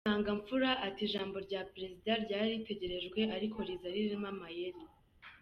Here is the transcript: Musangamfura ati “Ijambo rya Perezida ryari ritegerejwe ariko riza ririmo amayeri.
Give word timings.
Musangamfura 0.03 0.69
ati 0.87 1.01
“Ijambo 1.07 1.37
rya 1.45 1.61
Perezida 1.73 2.11
ryari 2.23 2.49
ritegerejwe 2.53 3.21
ariko 3.37 3.57
riza 3.67 3.87
ririmo 3.95 4.27
amayeri. 4.33 4.81